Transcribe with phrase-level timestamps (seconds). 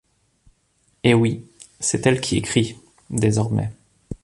[1.03, 1.45] Et oui:
[1.79, 2.75] c’est elle qui écrit,
[3.11, 3.69] désormais.